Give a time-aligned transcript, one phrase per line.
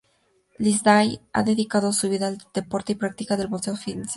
[0.57, 4.09] Lindsay ha dedicado su vida al deporte y practica el boxeo aficionado.